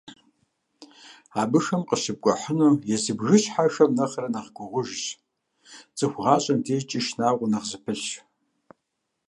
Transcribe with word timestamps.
Абыхэм 1.41 1.81
къыщыпкIухьыну 1.87 2.69
езы 2.95 3.13
бгыщхьэхэм 3.17 3.91
нэхърэ 3.97 4.29
нэхъ 4.33 4.51
гугъужщ, 4.55 5.03
цIыху 5.95 6.21
гъащIэм 6.23 6.59
дежкIи 6.65 7.01
шынагъуэ 7.05 7.47
нэхъ 7.51 7.67
зыпылъщ. 7.69 8.05